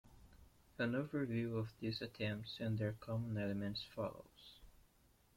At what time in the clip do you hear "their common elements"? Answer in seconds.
2.79-3.83